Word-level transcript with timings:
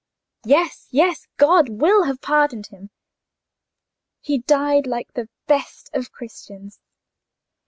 "Yes, 0.47 0.87
yes—God 0.89 1.69
will 1.79 2.05
have 2.05 2.21
pardoned 2.21 2.65
him." 2.65 2.89
"He 4.19 4.39
died 4.39 4.87
like 4.87 5.13
the 5.13 5.29
best 5.45 5.91
of 5.93 6.11
Christians." 6.11 6.79